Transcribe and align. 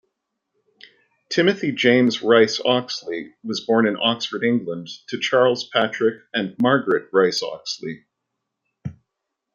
Timothy 1.29 1.71
James 1.71 2.23
Rice-Oxley 2.23 3.35
was 3.43 3.63
born 3.63 3.85
in 3.85 3.97
Oxford, 4.01 4.43
England 4.43 4.87
to 5.09 5.19
Charles 5.19 5.69
Patrick 5.69 6.23
and 6.33 6.55
Margaret 6.59 7.07
Rice-Oxley. 7.13 8.05